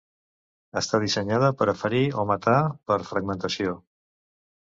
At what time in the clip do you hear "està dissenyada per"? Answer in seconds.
0.79-1.67